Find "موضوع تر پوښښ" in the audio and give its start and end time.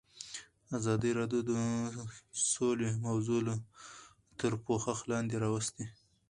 3.07-4.99